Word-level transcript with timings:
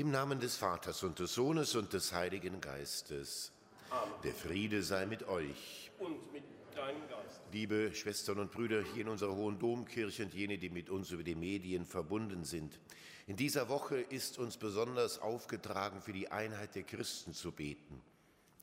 Im 0.00 0.12
Namen 0.12 0.40
des 0.40 0.56
Vaters 0.56 1.02
und 1.02 1.18
des 1.18 1.34
Sohnes 1.34 1.74
und 1.74 1.92
des 1.92 2.14
Heiligen 2.14 2.58
Geistes. 2.62 3.52
Amen. 3.90 4.14
Der 4.24 4.32
Friede 4.32 4.82
sei 4.82 5.04
mit 5.04 5.28
euch. 5.28 5.90
Und 5.98 6.32
mit 6.32 6.42
deinem 6.74 7.06
Geist. 7.06 7.42
Liebe 7.52 7.94
Schwestern 7.94 8.38
und 8.38 8.50
Brüder 8.50 8.82
hier 8.82 9.02
in 9.02 9.10
unserer 9.10 9.36
Hohen 9.36 9.58
Domkirche 9.58 10.22
und 10.22 10.32
jene, 10.32 10.56
die 10.56 10.70
mit 10.70 10.88
uns 10.88 11.10
über 11.10 11.22
die 11.22 11.34
Medien 11.34 11.84
verbunden 11.84 12.44
sind. 12.44 12.80
In 13.26 13.36
dieser 13.36 13.68
Woche 13.68 14.00
ist 14.00 14.38
uns 14.38 14.56
besonders 14.56 15.18
aufgetragen, 15.18 16.00
für 16.00 16.14
die 16.14 16.32
Einheit 16.32 16.76
der 16.76 16.84
Christen 16.84 17.34
zu 17.34 17.52
beten. 17.52 18.00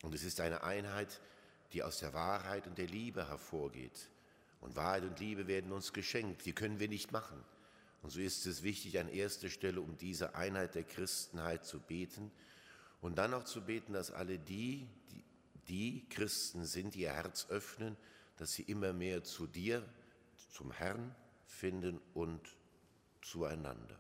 Und 0.02 0.16
es 0.16 0.24
ist 0.24 0.42
eine 0.42 0.64
Einheit, 0.64 1.22
die 1.72 1.84
aus 1.84 2.00
der 2.00 2.16
Wahrheit 2.16 2.66
und 2.66 2.80
der 2.80 2.88
Liebe 2.88 3.28
hervorgeht. 3.28 4.10
Und 4.60 4.76
Wahrheit 4.76 5.04
und 5.04 5.20
Liebe 5.20 5.46
werden 5.46 5.72
uns 5.72 5.94
geschenkt, 5.94 6.48
die 6.48 6.54
können 6.54 6.80
wir 6.80 6.90
nicht 6.90 7.12
machen. 7.12 7.38
Und 8.02 8.12
so 8.12 8.20
ist 8.20 8.46
es 8.46 8.64
wichtig, 8.64 9.00
an 9.00 9.10
erster 9.10 9.50
Stelle 9.50 9.82
um 9.82 9.98
diese 9.98 10.36
Einheit 10.36 10.76
der 10.76 10.84
Christenheit 10.84 11.66
zu 11.66 11.80
beten 11.80 12.32
und 13.02 13.18
dann 13.18 13.34
auch 13.34 13.44
zu 13.44 13.62
beten, 13.62 13.94
dass 13.94 14.12
alle 14.12 14.38
die, 14.38 14.88
die, 15.12 15.24
die 15.68 16.10
Christen 16.10 16.66
sind, 16.66 16.96
die 16.96 17.02
ihr 17.02 17.14
Herz 17.14 17.48
öffnen, 17.50 17.98
dass 18.38 18.54
sie 18.54 18.64
immer 18.64 18.94
mehr 18.94 19.24
zu 19.24 19.48
dir, 19.48 19.84
zum 20.52 20.72
Herrn 20.72 21.16
finden 21.46 22.00
und 22.14 22.42
zueinander. 23.22 24.00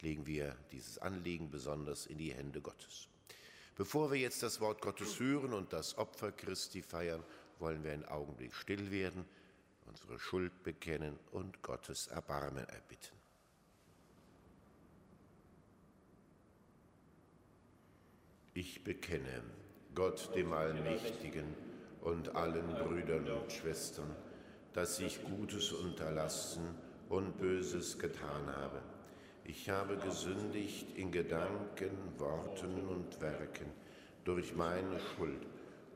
Legen 0.00 0.26
wir 0.26 0.56
dieses 0.72 0.98
Anliegen 0.98 1.50
besonders 1.50 2.06
in 2.06 2.18
die 2.18 2.32
Hände 2.32 2.60
Gottes. 2.60 3.08
Bevor 3.76 4.12
wir 4.12 4.18
jetzt 4.18 4.42
das 4.42 4.60
Wort 4.60 4.80
Gottes 4.80 5.18
hören 5.18 5.52
und 5.52 5.72
das 5.72 5.98
Opfer 5.98 6.30
Christi 6.30 6.82
feiern, 6.82 7.24
wollen 7.58 7.82
wir 7.82 7.92
einen 7.92 8.04
Augenblick 8.04 8.54
still 8.54 8.90
werden 8.90 9.24
unsere 9.86 10.18
Schuld 10.18 10.62
bekennen 10.62 11.18
und 11.32 11.62
Gottes 11.62 12.06
Erbarmen 12.08 12.68
erbitten. 12.68 13.16
Ich 18.54 18.84
bekenne 18.84 19.42
Gott 19.94 20.30
dem 20.36 20.52
Allmächtigen 20.52 21.54
und 22.02 22.36
allen 22.36 22.68
Brüdern 22.74 23.28
und 23.28 23.50
Schwestern, 23.50 24.14
dass 24.72 25.00
ich 25.00 25.24
Gutes 25.24 25.72
unterlassen 25.72 26.62
und 27.08 27.36
Böses 27.38 27.98
getan 27.98 28.46
habe. 28.54 28.80
Ich 29.44 29.68
habe 29.70 29.96
gesündigt 29.96 30.96
in 30.96 31.10
Gedanken, 31.10 31.90
Worten 32.18 32.86
und 32.86 33.20
Werken 33.20 33.70
durch 34.24 34.54
meine 34.54 34.98
Schuld, 35.00 35.46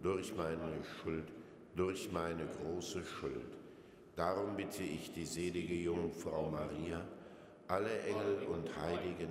durch 0.02 0.34
meine 0.34 0.84
Schuld, 1.00 1.32
durch 1.74 2.10
meine 2.12 2.46
große 2.46 3.04
Schuld. 3.04 3.56
Darum 4.18 4.56
bitte 4.56 4.82
ich 4.82 5.12
die 5.12 5.24
selige 5.24 5.74
Jungfrau 5.76 6.50
Maria, 6.50 7.06
alle 7.68 8.00
Engel 8.00 8.46
und 8.48 8.76
Heiligen 8.76 9.30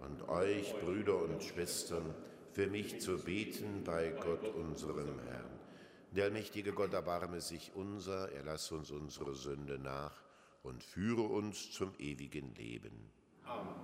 und 0.00 0.28
euch, 0.28 0.74
Brüder 0.80 1.22
und 1.22 1.40
Schwestern, 1.40 2.12
für 2.50 2.66
mich 2.66 3.00
zu 3.00 3.16
beten 3.16 3.84
bei 3.84 4.08
Gott, 4.08 4.52
unserem 4.56 5.20
Herrn. 5.20 5.60
Der 6.10 6.24
allmächtige 6.24 6.72
Gott 6.72 6.94
erbarme 6.94 7.40
sich 7.40 7.76
unser, 7.76 8.32
er 8.32 8.42
lasse 8.42 8.74
uns 8.74 8.90
unsere 8.90 9.36
Sünde 9.36 9.78
nach 9.78 10.24
und 10.64 10.82
führe 10.82 11.22
uns 11.22 11.70
zum 11.70 11.92
ewigen 12.00 12.56
Leben. 12.56 13.12
Amen. 13.44 13.83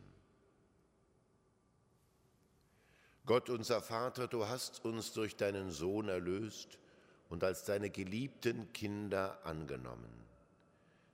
Gott 3.31 3.49
unser 3.49 3.79
Vater, 3.79 4.27
du 4.27 4.45
hast 4.49 4.83
uns 4.83 5.13
durch 5.13 5.37
deinen 5.37 5.71
Sohn 5.71 6.09
erlöst 6.09 6.77
und 7.29 7.45
als 7.45 7.63
deine 7.63 7.89
geliebten 7.89 8.73
Kinder 8.73 9.39
angenommen. 9.45 10.11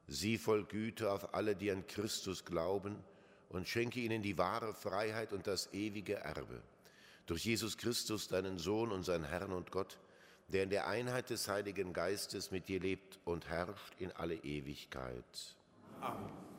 Sieh 0.08 0.40
voll 0.40 0.66
Güte 0.66 1.12
auf 1.12 1.36
alle, 1.36 1.56
die 1.56 1.69
an 1.69 1.86
Christus 1.86 2.44
glauben, 2.44 2.96
und 3.50 3.68
schenke 3.68 4.00
ihnen 4.00 4.24
die 4.24 4.36
wahre 4.36 4.74
Freiheit 4.74 5.31
und 5.31 5.46
das 5.46 5.72
ewige 5.75 6.16
Erbe. 6.16 6.60
Durch 7.28 7.46
Jesus 7.46 7.78
Christus, 7.78 8.28
deinen 8.28 8.58
Sohn, 8.58 8.92
unseren 8.92 9.24
Herrn 9.24 9.54
und 9.54 9.69
Gott, 9.69 10.00
der 10.48 10.64
in 10.64 10.72
der 10.72 10.88
Einheit 10.88 11.30
des 11.30 11.48
Heiligen 11.48 11.94
Geistes 11.94 12.50
mit 12.50 12.68
dir 12.68 12.80
lebt 12.80 13.19
und 13.25 13.48
herrscht 13.48 13.94
in 14.00 14.12
alle 14.14 14.38
Ewigkeit. 14.38 15.56
Amen. 16.02 16.56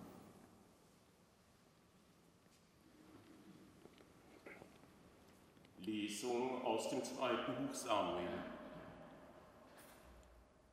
Lesung 5.80 6.64
aus 6.64 6.88
dem 6.90 7.04
zweiten 7.04 7.54
Buch 7.54 7.74
Samuel. 7.74 8.28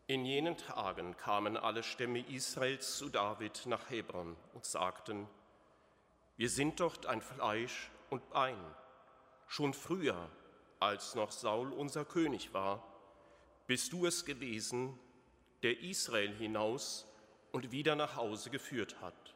In 0.08 0.26
jenen 0.26 0.56
Tagen 0.56 1.18
kamen 1.18 1.58
alle 1.58 1.82
Stämme 1.82 2.20
Israels 2.20 2.98
zu 2.98 3.10
David 3.10 3.66
nach 3.66 3.90
Hebron 3.90 4.38
und 4.54 4.66
sagten, 4.66 5.28
wir 6.38 6.50
sind 6.50 6.80
dort 6.80 7.06
ein 7.06 7.22
Fleisch 7.22 7.90
und 8.10 8.30
Bein. 8.30 8.60
Schon 9.48 9.74
früher, 9.74 10.30
als 10.80 11.16
noch 11.16 11.32
Saul 11.32 11.72
unser 11.72 12.06
König 12.06 12.54
war, 12.54 12.84
bist 13.68 13.94
du 13.94 14.06
es 14.06 14.26
gewesen, 14.26 15.00
der 15.64 15.80
Israel 15.80 16.36
hinaus 16.36 17.08
und 17.52 17.72
wieder 17.72 17.96
nach 17.96 18.16
Hause 18.16 18.50
geführt 18.50 19.02
hat. 19.02 19.34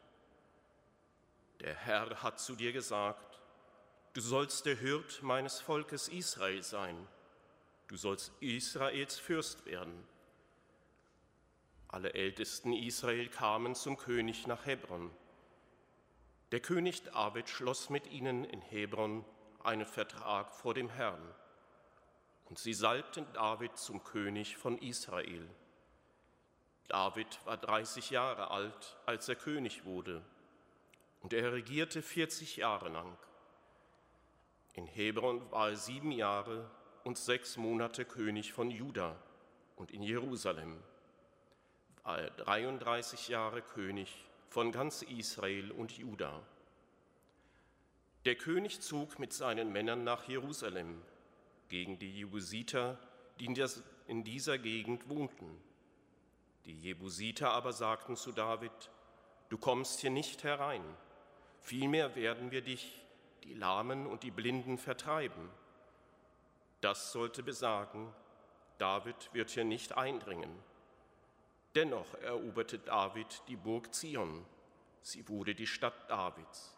Der 1.62 1.74
Herr 1.74 2.22
hat 2.22 2.40
zu 2.40 2.56
dir 2.56 2.72
gesagt, 2.72 3.29
Du 4.14 4.22
sollst 4.22 4.66
der 4.66 4.76
Hirt 4.76 5.22
meines 5.22 5.62
Volkes 5.62 6.08
Israel 6.08 6.64
sein. 6.64 7.08
Du 7.88 7.96
sollst 7.96 8.32
Israels 8.40 9.20
Fürst 9.20 9.66
werden. 9.66 10.04
Alle 11.88 12.14
Ältesten 12.14 12.74
Israel 12.74 13.30
kamen 13.30 13.76
zum 13.76 13.98
König 13.98 14.48
nach 14.48 14.66
Hebron. 14.66 15.12
Der 16.52 16.60
König 16.60 17.04
David 17.04 17.50
schloss 17.50 17.92
mit 17.92 18.08
ihnen 18.08 18.46
in 18.46 18.62
Hebron 18.62 19.24
einen 19.64 19.86
Vertrag 19.86 20.56
vor 20.56 20.74
dem 20.74 20.90
Herrn. 20.90 21.22
und 22.46 22.58
sie 22.58 22.74
salbten 22.74 23.28
David 23.34 23.78
zum 23.78 24.04
König 24.04 24.58
von 24.58 24.80
Israel. 24.80 25.48
David 26.88 27.40
war 27.46 27.58
30 27.58 28.10
Jahre 28.10 28.50
alt, 28.50 28.98
als 29.06 29.30
er 29.30 29.36
König 29.36 29.86
wurde, 29.86 30.24
und 31.22 31.32
er 31.32 31.54
regierte 31.54 32.02
40 32.02 32.58
Jahre 32.58 32.90
lang. 32.90 33.16
In 34.80 34.88
Hebron 34.88 35.42
war 35.52 35.72
er 35.72 35.76
sieben 35.76 36.10
Jahre 36.10 36.72
und 37.04 37.18
sechs 37.18 37.58
Monate 37.58 38.06
König 38.06 38.54
von 38.54 38.72
Juda 38.72 39.22
und 39.76 39.92
in 39.92 40.02
Jerusalem 40.02 40.82
war 42.04 42.20
er 42.20 42.30
33 42.30 43.28
Jahre 43.28 43.62
König 43.62 44.24
von 44.48 44.72
ganz 44.72 45.02
Israel 45.02 45.74
und 45.74 45.98
Juda. 45.98 46.42
Der 48.24 48.36
König 48.36 48.80
zog 48.80 49.20
mit 49.20 49.34
seinen 49.34 49.74
Männern 49.74 50.06
nach 50.06 50.30
Jerusalem 50.30 51.02
gegen 51.68 52.00
die 52.00 52.14
Jebusiter, 52.14 52.98
die 53.42 53.54
in 54.08 54.24
dieser 54.24 54.58
Gegend 54.58 55.10
wohnten. 55.10 55.62
Die 56.64 56.80
Jebusiter 56.80 57.52
aber 57.52 57.74
sagten 57.74 58.16
zu 58.16 58.32
David, 58.32 58.72
du 59.50 59.58
kommst 59.58 60.00
hier 60.00 60.10
nicht 60.10 60.46
herein, 60.46 60.86
vielmehr 61.60 62.16
werden 62.16 62.52
wir 62.52 62.62
dich, 62.62 62.96
die 63.50 63.56
Lahmen 63.56 64.06
und 64.06 64.22
die 64.22 64.30
Blinden, 64.30 64.78
vertreiben. 64.78 65.50
Das 66.82 67.12
sollte 67.12 67.42
besagen, 67.42 68.14
David 68.78 69.34
wird 69.34 69.50
hier 69.50 69.64
nicht 69.64 69.98
eindringen. 69.98 70.52
Dennoch 71.74 72.14
eroberte 72.22 72.78
David 72.78 73.42
die 73.48 73.56
Burg 73.56 73.94
Zion, 73.94 74.46
sie 75.02 75.28
wurde 75.28 75.56
die 75.56 75.66
Stadt 75.66 76.10
Davids. 76.10 76.76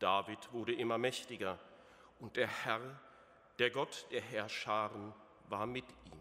David 0.00 0.52
wurde 0.52 0.74
immer 0.74 0.98
mächtiger 0.98 1.56
und 2.18 2.36
der 2.36 2.48
Herr 2.48 2.80
der 3.60 3.70
Gott 3.70 4.06
der 4.10 4.22
Herrscharen 4.22 5.14
war 5.48 5.66
mit 5.66 5.84
ihm. 6.06 6.18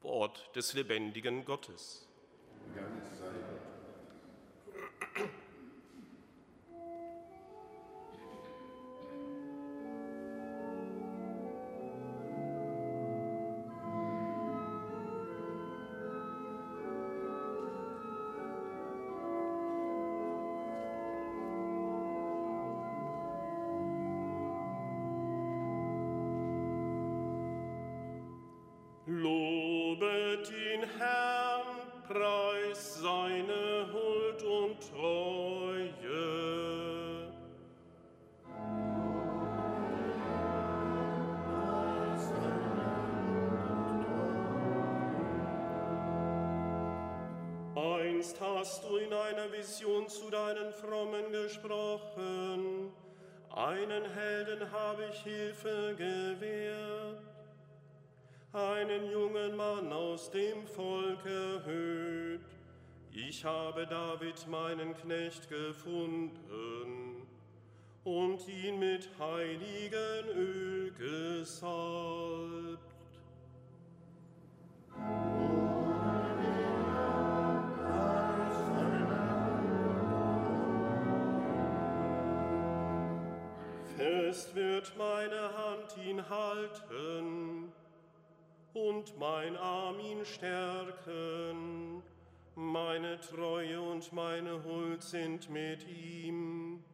Wort 0.00 0.54
des 0.56 0.72
lebendigen 0.72 1.44
Gottes. 1.44 2.08
Ganz 5.00 5.28
sei 32.08 32.43
Einst 48.24 48.40
hast 48.40 48.84
du 48.84 48.96
in 48.96 49.12
einer 49.12 49.52
Vision 49.52 50.08
zu 50.08 50.30
deinen 50.30 50.72
Frommen 50.72 51.30
gesprochen, 51.30 52.90
einen 53.54 54.04
Helden 54.14 54.72
habe 54.72 55.04
ich 55.12 55.22
Hilfe 55.22 55.94
gewährt, 55.96 57.18
einen 58.52 59.10
jungen 59.10 59.56
Mann 59.56 59.92
aus 59.92 60.30
dem 60.30 60.66
Volk 60.66 61.24
erhöht. 61.26 62.53
Ich 63.16 63.44
habe 63.44 63.86
David 63.86 64.44
meinen 64.48 64.92
Knecht 64.96 65.48
gefunden 65.48 67.24
und 68.02 68.48
ihn 68.48 68.80
mit 68.80 69.08
heiligen 69.20 70.26
Öl 70.34 70.90
gesalbt. 70.94 72.80
Fest 83.96 84.56
wird 84.56 84.92
meine 84.98 85.56
Hand 85.56 85.96
ihn 86.04 86.28
halten 86.28 87.72
und 88.72 89.16
mein 89.20 89.56
Arm 89.56 90.00
ihn 90.00 90.24
stärken. 90.24 92.02
Meine 92.56 93.20
Treue 93.20 93.80
und 93.80 94.12
meine 94.12 94.62
Huld 94.62 95.02
sind 95.02 95.50
mit 95.50 95.88
ihm. 95.88 96.84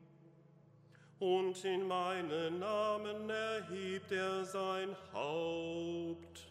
Und 1.19 1.63
in 1.67 1.87
meinen 1.87 2.59
Namen 2.59 3.29
erhebt 3.29 4.11
er 4.11 4.43
sein 4.47 4.97
Haupt. 5.13 6.51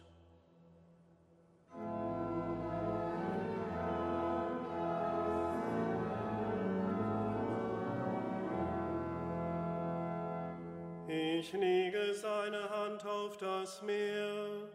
Ich 11.08 11.52
lege 11.52 12.14
seine 12.14 12.70
Hand 12.70 13.04
auf 13.04 13.36
das 13.38 13.82
Meer 13.82 14.68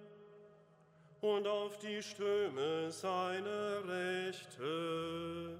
und 1.25 1.47
auf 1.47 1.79
die 1.79 2.03
Ströme 2.03 2.91
seiner 2.91 3.87
Rechte. 3.87 5.57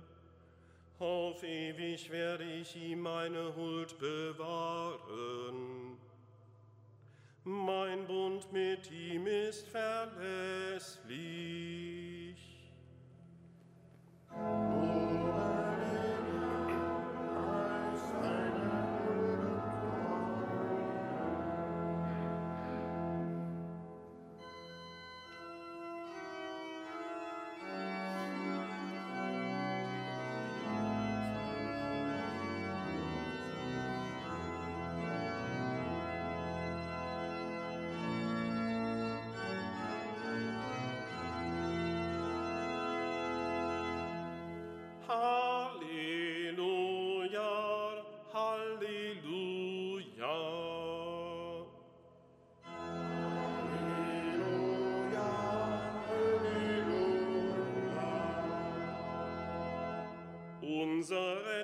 Auf 1.00 1.42
ewig 1.44 2.12
werde 2.12 2.44
ich 2.44 2.76
ihm 2.76 3.00
meine 3.02 3.56
Huld 3.56 3.98
bewahren. 3.98 5.98
Mein 7.44 8.06
Bund 8.06 8.54
mit 8.54 8.92
ihm 8.92 9.26
ist 9.28 9.68
verlässlich. 9.68 11.06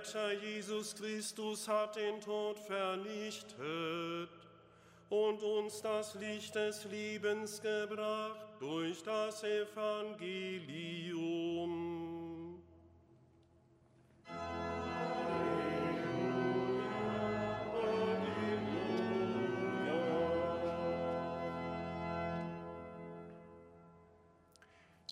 Retter 0.01 0.33
Jesus 0.33 0.95
Christus 0.95 1.67
hat 1.67 1.95
den 1.95 2.19
Tod 2.21 2.57
vernichtet 2.57 4.29
und 5.09 5.43
uns 5.43 5.79
das 5.83 6.15
Licht 6.15 6.55
des 6.55 6.85
Lebens 6.85 7.61
gebracht 7.61 8.47
durch 8.59 9.03
das 9.03 9.43
Evangelium. 9.43 10.49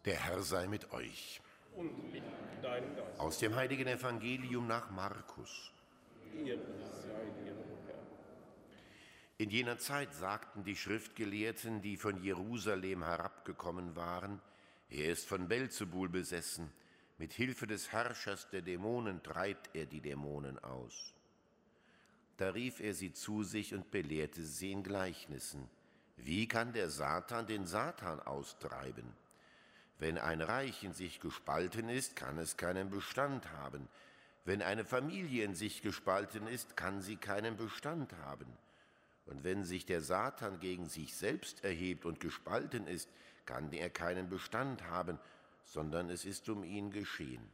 Der 0.04 0.16
Herr 0.16 0.42
sei 0.42 0.68
mit 0.68 0.92
euch. 0.92 1.42
Und 1.76 2.09
deinem 2.80 2.96
Geist. 2.96 3.20
Aus 3.20 3.40
dem 3.40 3.56
heiligen 3.56 3.88
Evangelium 3.88 4.68
nach 4.68 4.90
Markus. 4.90 5.72
In 9.38 9.50
jener 9.50 9.78
Zeit 9.78 10.14
sagten 10.14 10.64
die 10.64 10.76
Schriftgelehrten, 10.76 11.82
die 11.82 11.98
von 11.98 12.22
Jerusalem 12.22 13.04
herabgekommen 13.04 13.96
waren, 13.96 14.42
er 14.90 15.12
ist 15.12 15.28
von 15.28 15.48
Belzebul 15.48 16.10
besessen, 16.10 16.72
mit 17.18 17.34
Hilfe 17.34 17.68
des 17.68 17.92
Herrschers 17.92 18.50
der 18.50 18.62
Dämonen 18.62 19.22
treibt 19.22 19.70
er 19.76 19.86
die 19.86 20.02
Dämonen 20.02 20.58
aus. 20.64 21.14
Da 22.38 22.50
rief 22.52 22.80
er 22.80 22.94
sie 22.94 23.14
zu 23.14 23.44
sich 23.44 23.74
und 23.74 23.92
belehrte 23.92 24.44
sie 24.44 24.72
in 24.72 24.84
Gleichnissen. 24.84 25.70
Wie 26.16 26.48
kann 26.48 26.74
der 26.74 26.90
Satan 26.90 27.46
den 27.46 27.66
Satan 27.66 28.20
austreiben? 28.22 29.14
Wenn 30.00 30.18
ein 30.18 30.42
Reich 30.42 30.84
in 30.84 30.94
sich 30.94 31.20
gespalten 31.20 31.90
ist, 31.90 32.16
kann 32.16 32.38
es 32.38 32.56
keinen 32.56 32.90
Bestand 32.90 33.52
haben. 33.52 33.88
Wenn 34.46 34.62
eine 34.62 34.86
Familie 34.86 35.44
in 35.44 35.56
sich 35.56 35.82
gespalten 35.82 36.48
ist, 36.48 36.78
kann 36.78 37.02
sie 37.02 37.18
keinen 37.18 37.58
Bestand 37.58 38.14
haben. 38.24 38.48
Und 39.26 39.44
wenn 39.44 39.66
sich 39.66 39.86
der 39.86 40.02
Satan 40.02 40.60
gegen 40.60 40.88
sich 40.88 41.16
selbst 41.16 41.64
erhebt 41.64 42.06
und 42.06 42.20
gespalten 42.20 42.88
ist, 42.88 43.10
kann 43.46 43.72
er 43.74 43.90
keinen 43.90 44.30
Bestand 44.30 44.84
haben, 44.84 45.20
sondern 45.66 46.10
es 46.10 46.26
ist 46.26 46.48
um 46.50 46.64
ihn 46.64 46.92
geschehen. 46.92 47.48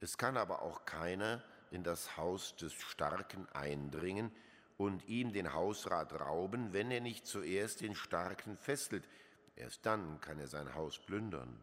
Es 0.00 0.18
kann 0.18 0.36
aber 0.36 0.62
auch 0.62 0.86
keiner 0.86 1.44
in 1.70 1.84
das 1.84 2.16
Haus 2.16 2.56
des 2.56 2.72
Starken 2.72 3.46
eindringen 3.52 4.32
und 4.76 5.06
ihm 5.08 5.32
den 5.32 5.52
Hausrat 5.52 6.12
rauben, 6.18 6.72
wenn 6.72 6.90
er 6.90 7.00
nicht 7.00 7.26
zuerst 7.26 7.80
den 7.80 7.94
Starken 7.94 8.56
fesselt, 8.56 9.06
Erst 9.56 9.84
dann 9.86 10.20
kann 10.20 10.38
er 10.38 10.48
sein 10.48 10.74
Haus 10.74 10.98
plündern. 10.98 11.58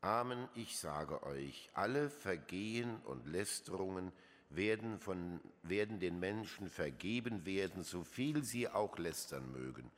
Amen, 0.00 0.48
ich 0.54 0.78
sage 0.78 1.22
euch, 1.24 1.70
alle 1.72 2.10
Vergehen 2.10 2.98
und 3.04 3.26
Lästerungen 3.26 4.12
werden, 4.50 4.98
von, 4.98 5.40
werden 5.62 5.98
den 5.98 6.20
Menschen 6.20 6.68
vergeben 6.68 7.44
werden, 7.44 7.82
so 7.82 8.04
viel 8.04 8.44
sie 8.44 8.68
auch 8.68 8.98
lästern 8.98 9.50
mögen. 9.50 9.90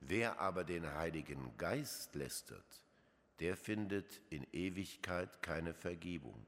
Wer 0.00 0.40
aber 0.40 0.64
den 0.64 0.86
Heiligen 0.94 1.56
Geist 1.56 2.14
lästert, 2.14 2.82
der 3.40 3.56
findet 3.56 4.20
in 4.30 4.46
Ewigkeit 4.52 5.42
keine 5.42 5.74
Vergebung, 5.74 6.46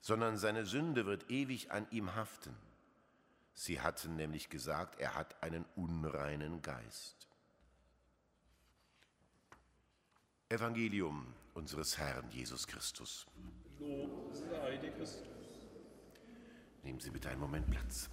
sondern 0.00 0.36
seine 0.36 0.66
Sünde 0.66 1.06
wird 1.06 1.30
ewig 1.30 1.70
an 1.70 1.86
ihm 1.90 2.14
haften. 2.14 2.54
Sie 3.54 3.80
hatten 3.80 4.16
nämlich 4.16 4.48
gesagt, 4.48 4.98
er 4.98 5.14
hat 5.14 5.42
einen 5.42 5.64
unreinen 5.76 6.62
Geist. 6.62 7.28
Evangelium 10.52 11.26
unseres 11.54 11.96
Herrn 11.96 12.30
Jesus 12.30 12.66
Christus. 12.66 13.26
Lob. 13.78 14.10
Nehmen 16.82 17.00
Sie 17.00 17.10
bitte 17.10 17.30
einen 17.30 17.40
Moment 17.40 17.70
Platz. 17.70 18.10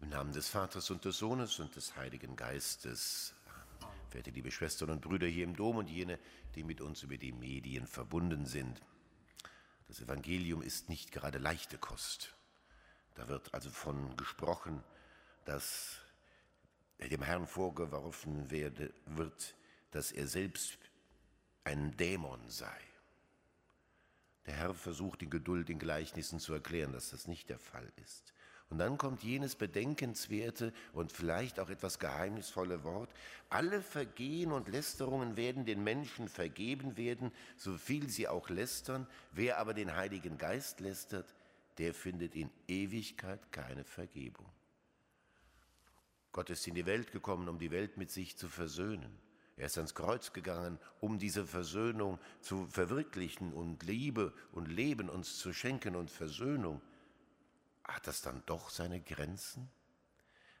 Im 0.00 0.08
Namen 0.08 0.32
des 0.32 0.48
Vaters 0.48 0.90
und 0.90 1.04
des 1.04 1.18
Sohnes 1.18 1.58
und 1.60 1.76
des 1.76 1.94
Heiligen 1.94 2.36
Geistes, 2.36 3.34
verehrte 4.08 4.30
liebe 4.30 4.50
Schwestern 4.50 4.88
und 4.88 5.02
Brüder 5.02 5.26
hier 5.26 5.44
im 5.44 5.54
Dom 5.54 5.76
und 5.76 5.90
jene, 5.90 6.18
die 6.54 6.64
mit 6.64 6.80
uns 6.80 7.02
über 7.02 7.18
die 7.18 7.32
Medien 7.32 7.86
verbunden 7.86 8.46
sind. 8.46 8.80
Das 9.88 10.00
Evangelium 10.00 10.62
ist 10.62 10.88
nicht 10.88 11.12
gerade 11.12 11.36
leichte 11.36 11.76
Kost. 11.76 12.34
Da 13.14 13.28
wird 13.28 13.52
also 13.52 13.68
von 13.68 14.16
gesprochen, 14.16 14.82
dass 15.44 15.98
dem 16.98 17.20
Herrn 17.20 17.46
vorgeworfen 17.46 18.50
werde, 18.50 18.94
wird, 19.04 19.54
dass 19.90 20.12
er 20.12 20.26
selbst 20.26 20.78
ein 21.64 21.96
Dämon 21.96 22.40
sei. 22.48 22.80
Der 24.46 24.54
Herr 24.54 24.74
versucht 24.74 25.22
in 25.22 25.30
Geduld 25.30 25.70
in 25.70 25.78
Gleichnissen 25.78 26.40
zu 26.40 26.52
erklären, 26.54 26.92
dass 26.92 27.10
das 27.10 27.28
nicht 27.28 27.48
der 27.50 27.58
Fall 27.58 27.92
ist. 28.02 28.32
Und 28.70 28.78
dann 28.78 28.98
kommt 28.98 29.24
jenes 29.24 29.56
bedenkenswerte 29.56 30.72
und 30.92 31.10
vielleicht 31.10 31.58
auch 31.58 31.70
etwas 31.70 31.98
geheimnisvolle 31.98 32.84
Wort, 32.84 33.10
alle 33.48 33.82
Vergehen 33.82 34.52
und 34.52 34.68
Lästerungen 34.68 35.36
werden 35.36 35.64
den 35.64 35.82
Menschen 35.82 36.28
vergeben 36.28 36.96
werden, 36.96 37.32
so 37.56 37.76
viel 37.76 38.08
sie 38.08 38.28
auch 38.28 38.48
lästern, 38.48 39.08
wer 39.32 39.58
aber 39.58 39.74
den 39.74 39.96
Heiligen 39.96 40.38
Geist 40.38 40.78
lästert, 40.78 41.34
der 41.78 41.94
findet 41.94 42.36
in 42.36 42.48
Ewigkeit 42.68 43.50
keine 43.50 43.82
Vergebung. 43.82 44.46
Gott 46.30 46.48
ist 46.50 46.66
in 46.68 46.76
die 46.76 46.86
Welt 46.86 47.10
gekommen, 47.10 47.48
um 47.48 47.58
die 47.58 47.72
Welt 47.72 47.96
mit 47.96 48.12
sich 48.12 48.36
zu 48.36 48.48
versöhnen. 48.48 49.18
Er 49.60 49.66
ist 49.66 49.76
ans 49.76 49.94
Kreuz 49.94 50.32
gegangen, 50.32 50.78
um 51.00 51.18
diese 51.18 51.44
Versöhnung 51.44 52.18
zu 52.40 52.66
verwirklichen 52.68 53.52
und 53.52 53.82
Liebe 53.82 54.32
und 54.52 54.68
Leben 54.68 55.10
uns 55.10 55.38
zu 55.38 55.52
schenken 55.52 55.96
und 55.96 56.10
Versöhnung. 56.10 56.80
Hat 57.84 58.06
das 58.06 58.22
dann 58.22 58.42
doch 58.46 58.70
seine 58.70 59.02
Grenzen? 59.02 59.70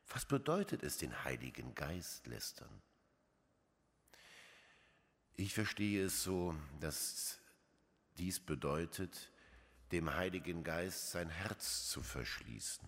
Was 0.08 0.26
bedeutet 0.26 0.82
es, 0.82 0.98
den 0.98 1.24
Heiligen 1.24 1.74
Geist 1.74 2.26
lästern? 2.26 2.82
Ich 5.34 5.54
verstehe 5.54 6.04
es 6.04 6.22
so, 6.22 6.54
dass 6.78 7.38
dies 8.18 8.38
bedeutet, 8.38 9.30
dem 9.92 10.14
Heiligen 10.14 10.62
Geist 10.62 11.10
sein 11.10 11.28
Herz 11.28 11.88
zu 11.88 12.02
verschließen. 12.02 12.86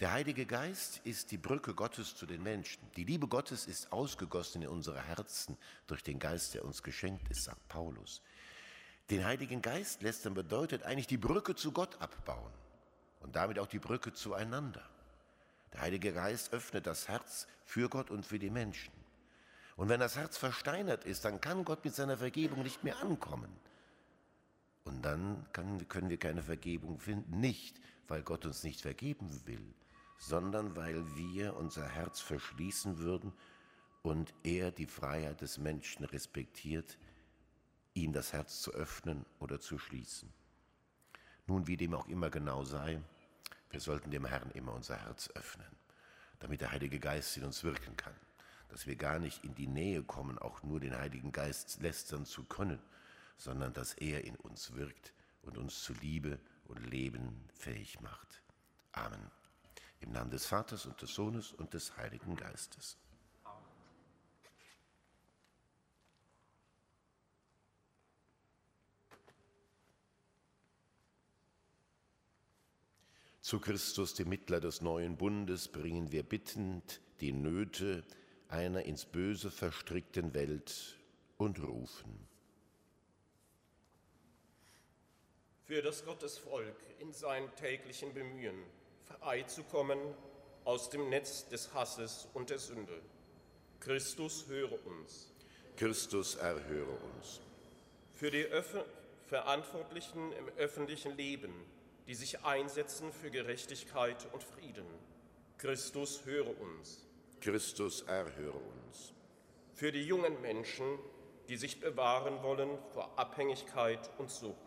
Der 0.00 0.12
Heilige 0.12 0.46
Geist 0.46 1.00
ist 1.04 1.30
die 1.30 1.38
Brücke 1.38 1.74
Gottes 1.74 2.16
zu 2.16 2.26
den 2.26 2.42
Menschen. 2.42 2.80
Die 2.96 3.04
Liebe 3.04 3.26
Gottes 3.26 3.66
ist 3.66 3.92
ausgegossen 3.92 4.62
in 4.62 4.68
unsere 4.68 5.02
Herzen 5.02 5.56
durch 5.86 6.02
den 6.02 6.18
Geist, 6.18 6.54
der 6.54 6.64
uns 6.64 6.82
geschenkt 6.82 7.28
ist, 7.30 7.44
sagt 7.44 7.68
Paulus. 7.68 8.22
Den 9.10 9.24
Heiligen 9.24 9.62
Geist 9.62 10.02
lässt 10.02 10.24
dann 10.24 10.34
bedeutet 10.34 10.84
eigentlich 10.84 11.06
die 11.06 11.18
Brücke 11.18 11.54
zu 11.54 11.72
Gott 11.72 12.00
abbauen 12.00 12.52
und 13.20 13.36
damit 13.36 13.58
auch 13.58 13.66
die 13.66 13.78
Brücke 13.78 14.12
zueinander. 14.12 14.88
Der 15.72 15.82
Heilige 15.82 16.12
Geist 16.12 16.52
öffnet 16.52 16.86
das 16.86 17.08
Herz 17.08 17.46
für 17.64 17.88
Gott 17.88 18.10
und 18.10 18.24
für 18.24 18.38
die 18.38 18.50
Menschen. 18.50 18.92
Und 19.76 19.88
wenn 19.88 20.00
das 20.00 20.16
Herz 20.16 20.36
versteinert 20.36 21.04
ist, 21.04 21.24
dann 21.24 21.40
kann 21.40 21.64
Gott 21.64 21.84
mit 21.84 21.94
seiner 21.94 22.16
Vergebung 22.16 22.62
nicht 22.62 22.84
mehr 22.84 22.98
ankommen. 22.98 23.50
Und 24.84 25.02
dann 25.02 25.46
kann, 25.52 25.88
können 25.88 26.10
wir 26.10 26.18
keine 26.18 26.42
Vergebung 26.42 26.98
finden, 26.98 27.40
nicht 27.40 27.80
weil 28.06 28.22
Gott 28.22 28.44
uns 28.44 28.62
nicht 28.62 28.82
vergeben 28.82 29.28
will, 29.46 29.74
sondern 30.18 30.76
weil 30.76 31.04
wir 31.16 31.56
unser 31.56 31.88
Herz 31.88 32.20
verschließen 32.20 32.98
würden 32.98 33.32
und 34.02 34.34
er 34.42 34.70
die 34.70 34.86
Freiheit 34.86 35.40
des 35.40 35.56
Menschen 35.56 36.04
respektiert, 36.04 36.98
ihm 37.94 38.12
das 38.12 38.32
Herz 38.32 38.60
zu 38.60 38.72
öffnen 38.72 39.24
oder 39.38 39.58
zu 39.60 39.78
schließen. 39.78 40.30
Nun, 41.46 41.66
wie 41.66 41.76
dem 41.76 41.94
auch 41.94 42.08
immer 42.08 42.28
genau 42.28 42.64
sei, 42.64 43.00
wir 43.70 43.80
sollten 43.80 44.10
dem 44.10 44.26
Herrn 44.26 44.50
immer 44.50 44.74
unser 44.74 44.96
Herz 44.96 45.30
öffnen, 45.34 45.66
damit 46.40 46.60
der 46.60 46.72
Heilige 46.72 46.98
Geist 47.00 47.36
in 47.36 47.44
uns 47.44 47.64
wirken 47.64 47.96
kann, 47.96 48.14
dass 48.68 48.86
wir 48.86 48.96
gar 48.96 49.18
nicht 49.18 49.44
in 49.44 49.54
die 49.54 49.66
Nähe 49.66 50.02
kommen, 50.02 50.38
auch 50.38 50.62
nur 50.62 50.80
den 50.80 50.96
Heiligen 50.96 51.32
Geist 51.32 51.80
lästern 51.80 52.26
zu 52.26 52.44
können, 52.44 52.80
sondern 53.36 53.72
dass 53.72 53.94
er 53.94 54.24
in 54.24 54.36
uns 54.36 54.74
wirkt 54.74 55.12
und 55.42 55.58
uns 55.58 55.82
zu 55.82 55.92
Liebe 55.94 56.38
und 56.64 56.90
Leben 56.90 57.48
fähig 57.52 58.00
macht. 58.00 58.42
Amen. 58.92 59.30
Im 60.00 60.12
Namen 60.12 60.30
des 60.30 60.46
Vaters 60.46 60.86
und 60.86 61.00
des 61.00 61.14
Sohnes 61.14 61.52
und 61.52 61.74
des 61.74 61.96
Heiligen 61.96 62.36
Geistes. 62.36 62.98
Zu 73.40 73.60
Christus, 73.60 74.14
dem 74.14 74.30
Mittler 74.30 74.58
des 74.58 74.80
neuen 74.80 75.18
Bundes, 75.18 75.68
bringen 75.68 76.10
wir 76.12 76.22
bittend 76.22 77.02
die 77.20 77.32
Nöte 77.32 78.02
einer 78.48 78.84
ins 78.84 79.04
Böse 79.04 79.50
verstrickten 79.50 80.32
Welt 80.32 80.96
und 81.36 81.62
rufen. 81.62 82.33
Für 85.66 85.80
das 85.80 86.04
Gottesvolk 86.04 86.76
in 86.98 87.12
seinen 87.12 87.54
täglichen 87.56 88.12
Bemühen 88.12 88.64
frei 89.04 89.42
zu 89.42 89.62
kommen 89.64 89.98
aus 90.64 90.90
dem 90.90 91.08
Netz 91.08 91.48
des 91.48 91.72
Hasses 91.74 92.28
und 92.34 92.50
der 92.50 92.58
Sünde. 92.58 93.00
Christus 93.80 94.46
höre 94.48 94.84
uns. 94.86 95.32
Christus 95.76 96.36
erhöre 96.36 96.96
uns. 97.16 97.40
Für 98.14 98.30
die 98.30 98.44
Öff 98.44 98.76
Verantwortlichen 99.26 100.32
im 100.32 100.48
öffentlichen 100.58 101.16
Leben, 101.16 101.52
die 102.06 102.14
sich 102.14 102.44
einsetzen 102.44 103.10
für 103.12 103.30
Gerechtigkeit 103.30 104.26
und 104.32 104.42
Frieden. 104.42 104.86
Christus 105.58 106.24
höre 106.26 106.60
uns. 106.60 107.06
Christus 107.40 108.02
erhöre 108.02 108.60
uns. 108.86 109.14
Für 109.72 109.92
die 109.92 110.02
jungen 110.02 110.40
Menschen, 110.42 110.98
die 111.48 111.56
sich 111.56 111.80
bewahren 111.80 112.42
wollen 112.42 112.78
vor 112.92 113.18
Abhängigkeit 113.18 114.10
und 114.18 114.30
Sucht. 114.30 114.63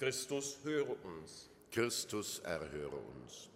Christus, 0.00 0.60
höre 0.64 0.96
uns. 1.04 1.50
Christus, 1.70 2.38
erhöre 2.38 2.96
uns. 2.96 3.50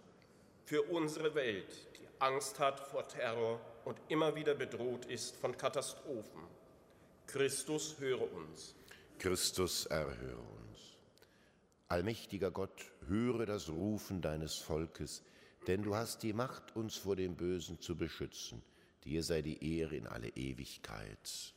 Für 0.65 0.83
unsere 0.83 1.33
Welt, 1.33 1.87
die 1.97 2.07
Angst 2.19 2.59
hat 2.59 2.79
vor 2.79 3.07
Terror 3.07 3.59
und 3.83 3.97
immer 4.09 4.35
wieder 4.35 4.53
bedroht 4.53 5.05
ist 5.05 5.35
von 5.37 5.57
Katastrophen. 5.57 6.43
Christus, 7.25 7.95
höre 7.97 8.31
uns. 8.31 8.75
Christus, 9.17 9.87
erhöre 9.87 10.37
uns. 10.37 10.97
Allmächtiger 11.87 12.51
Gott, 12.51 12.91
höre 13.07 13.47
das 13.47 13.69
Rufen 13.69 14.21
deines 14.21 14.53
Volkes, 14.53 15.23
denn 15.65 15.81
du 15.81 15.95
hast 15.95 16.21
die 16.21 16.33
Macht, 16.33 16.75
uns 16.75 16.95
vor 16.95 17.15
dem 17.15 17.35
Bösen 17.35 17.79
zu 17.79 17.97
beschützen. 17.97 18.61
Dir 19.03 19.23
sei 19.23 19.41
die 19.41 19.79
Ehre 19.79 19.95
in 19.95 20.05
alle 20.05 20.29
Ewigkeit. 20.29 21.55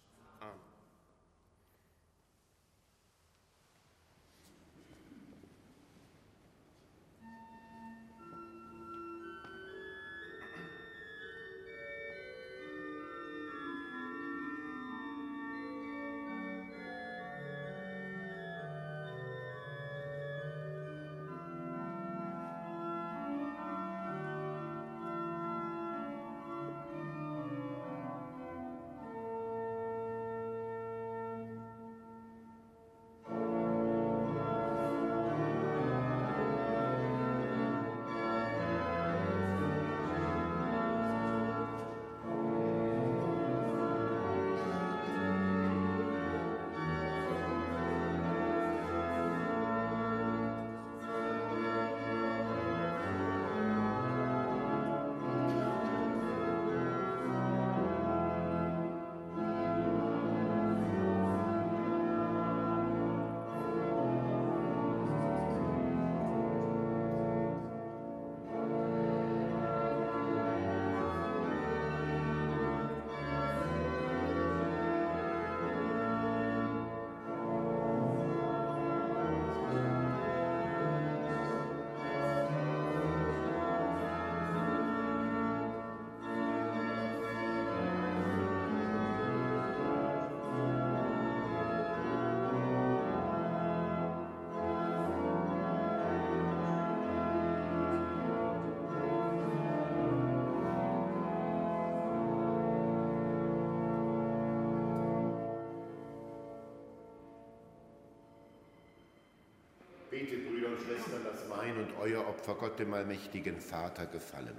Bete, 110.28 110.42
Brüder 110.42 110.68
und 110.68 110.80
Schwestern, 110.80 111.24
dass 111.24 111.48
mein 111.48 111.76
und 111.76 111.88
euer 112.00 112.26
Opfer 112.26 112.54
Gott, 112.54 112.78
dem 112.78 112.92
allmächtigen 112.94 113.60
Vater, 113.60 114.06
gefallen. 114.06 114.56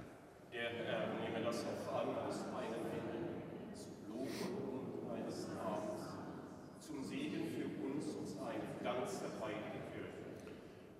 Der 0.52 0.68
Herr 0.70 1.06
nehme 1.20 1.44
das 1.44 1.64
Opfer 1.64 2.02
an 2.02 2.16
aus 2.16 2.44
meinen 2.52 2.90
Händen, 2.90 3.42
zum 3.74 4.16
Lob 4.16 4.28
und 4.72 5.08
meines 5.08 5.48
Namens, 5.48 6.02
zum 6.80 7.04
Segen 7.04 7.46
für 7.54 7.86
uns 7.86 8.06
und 8.06 8.26
seine 8.26 8.62
ganze 8.82 9.24
heilige 9.40 9.80
Kirche. 9.92 10.52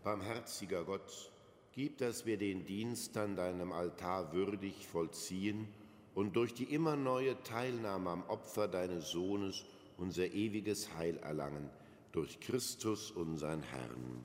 Barmherziger 0.04 0.84
Gott, 0.84 1.32
gib, 1.72 1.98
dass 1.98 2.26
wir 2.26 2.38
den 2.38 2.64
Dienst 2.64 3.16
an 3.16 3.36
deinem 3.36 3.72
Altar 3.72 4.32
würdig 4.32 4.86
vollziehen 4.86 5.68
und 6.14 6.36
durch 6.36 6.54
die 6.54 6.64
immer 6.64 6.96
neue 6.96 7.40
Teilnahme 7.42 8.10
am 8.10 8.22
Opfer 8.28 8.68
deines 8.68 9.10
Sohnes 9.10 9.64
unser 9.96 10.26
ewiges 10.26 10.94
Heil 10.96 11.18
erlangen, 11.18 11.68
durch 12.12 12.40
Christus 12.40 13.10
unseren 13.10 13.62
Herrn. 13.62 14.24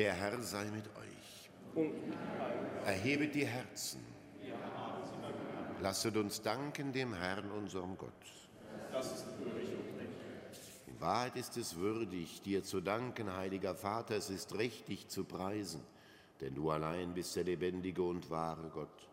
Der 0.00 0.14
Herr 0.14 0.40
sei 0.40 0.64
mit 0.70 0.86
euch. 0.96 1.86
Erhebet 2.86 3.34
die 3.34 3.44
Herzen. 3.44 4.00
Lasset 5.82 6.16
uns 6.16 6.40
danken 6.40 6.90
dem 6.90 7.12
Herrn, 7.12 7.50
unserem 7.50 7.98
Gott. 7.98 8.10
In 10.86 11.00
Wahrheit 11.02 11.36
ist 11.36 11.58
es 11.58 11.76
würdig, 11.76 12.40
dir 12.40 12.64
zu 12.64 12.80
danken, 12.80 13.30
heiliger 13.36 13.74
Vater, 13.74 14.16
es 14.16 14.30
ist 14.30 14.54
recht, 14.54 14.88
dich 14.88 15.06
zu 15.08 15.24
preisen, 15.24 15.82
denn 16.40 16.54
du 16.54 16.70
allein 16.70 17.12
bist 17.12 17.36
der 17.36 17.44
lebendige 17.44 18.02
und 18.02 18.30
wahre 18.30 18.70
Gott. 18.70 19.06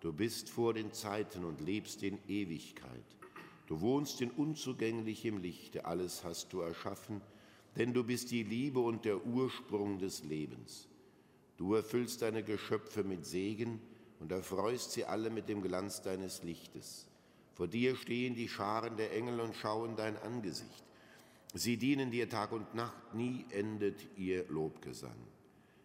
Du 0.00 0.12
bist 0.12 0.50
vor 0.50 0.74
den 0.74 0.92
Zeiten 0.92 1.44
und 1.44 1.60
lebst 1.60 2.02
in 2.02 2.18
Ewigkeit. 2.26 3.06
Du 3.68 3.80
wohnst 3.80 4.20
in 4.20 4.32
unzugänglichem 4.32 5.38
Lichte, 5.38 5.84
alles 5.84 6.24
hast 6.24 6.52
du 6.52 6.62
erschaffen, 6.62 7.20
denn 7.76 7.92
du 7.92 8.04
bist 8.04 8.30
die 8.30 8.42
Liebe 8.42 8.80
und 8.80 9.04
der 9.04 9.24
Ursprung 9.26 9.98
des 9.98 10.24
Lebens. 10.24 10.88
Du 11.56 11.74
erfüllst 11.74 12.22
deine 12.22 12.42
Geschöpfe 12.42 13.04
mit 13.04 13.24
Segen 13.24 13.80
und 14.20 14.32
erfreust 14.32 14.92
sie 14.92 15.04
alle 15.04 15.30
mit 15.30 15.48
dem 15.48 15.62
Glanz 15.62 16.02
deines 16.02 16.42
Lichtes. 16.42 17.06
Vor 17.54 17.68
dir 17.68 17.96
stehen 17.96 18.34
die 18.34 18.48
Scharen 18.48 18.96
der 18.96 19.12
Engel 19.14 19.40
und 19.40 19.54
schauen 19.54 19.96
dein 19.96 20.16
Angesicht. 20.18 20.84
Sie 21.54 21.76
dienen 21.78 22.10
dir 22.10 22.28
Tag 22.28 22.52
und 22.52 22.74
Nacht, 22.74 23.14
nie 23.14 23.46
endet 23.50 24.06
ihr 24.16 24.46
Lobgesang. 24.48 25.16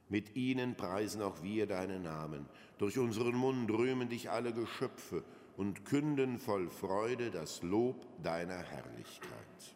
Mit 0.10 0.36
ihnen 0.36 0.76
preisen 0.76 1.22
auch 1.22 1.42
wir 1.42 1.68
deinen 1.68 2.04
Namen. 2.04 2.46
Durch 2.78 2.98
unseren 2.98 3.36
Mund 3.36 3.72
rühmen 3.72 4.10
dich 4.10 4.30
alle 4.30 4.54
Geschöpfe 4.54 5.24
und 5.56 5.86
künden 5.86 6.40
voll 6.40 6.70
Freude 6.70 7.32
das 7.32 7.64
Lob 7.64 8.06
deiner 8.22 8.58
Herrlichkeit. 8.58 9.76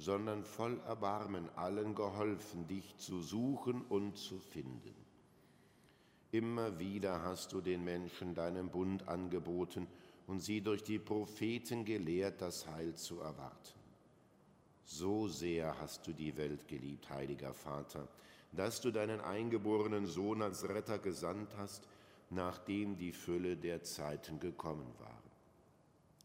sondern 0.00 0.44
voll 0.44 0.80
Erbarmen 0.86 1.50
allen 1.56 1.94
geholfen, 1.94 2.66
dich 2.66 2.96
zu 2.96 3.20
suchen 3.20 3.82
und 3.82 4.16
zu 4.16 4.38
finden. 4.38 4.94
Immer 6.32 6.78
wieder 6.78 7.22
hast 7.22 7.52
du 7.52 7.60
den 7.60 7.84
Menschen 7.84 8.34
deinen 8.34 8.70
Bund 8.70 9.06
angeboten 9.08 9.86
und 10.26 10.40
sie 10.40 10.62
durch 10.62 10.82
die 10.82 10.98
Propheten 10.98 11.84
gelehrt, 11.84 12.40
das 12.40 12.66
Heil 12.66 12.94
zu 12.94 13.20
erwarten. 13.20 13.78
So 14.84 15.28
sehr 15.28 15.78
hast 15.80 16.06
du 16.06 16.12
die 16.12 16.34
Welt 16.36 16.66
geliebt, 16.66 17.10
heiliger 17.10 17.52
Vater, 17.52 18.08
dass 18.52 18.80
du 18.80 18.90
deinen 18.90 19.20
eingeborenen 19.20 20.06
Sohn 20.06 20.40
als 20.40 20.68
Retter 20.68 20.98
gesandt 20.98 21.54
hast, 21.58 21.86
nachdem 22.30 22.96
die 22.96 23.12
Fülle 23.12 23.56
der 23.56 23.82
Zeiten 23.82 24.40
gekommen 24.40 24.92
war. 24.98 25.22